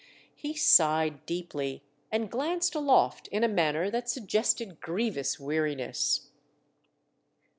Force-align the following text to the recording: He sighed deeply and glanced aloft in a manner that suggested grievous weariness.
He 0.33 0.55
sighed 0.55 1.27
deeply 1.27 1.83
and 2.11 2.31
glanced 2.31 2.73
aloft 2.73 3.27
in 3.27 3.43
a 3.43 3.47
manner 3.47 3.91
that 3.91 4.09
suggested 4.09 4.79
grievous 4.81 5.39
weariness. 5.39 6.31